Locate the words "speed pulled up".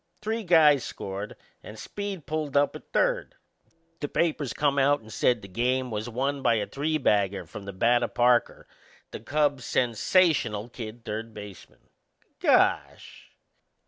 1.77-2.75